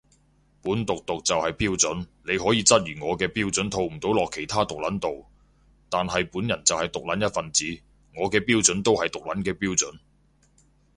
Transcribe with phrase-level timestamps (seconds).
[0.63, 5.27] 本毒毒就係標準，你可以質疑我嘅標準套唔到落其他毒撚度，
[5.89, 7.77] 但係本人就係毒撚一份子，
[8.15, 9.99] 我嘅標準都係毒撚嘅標準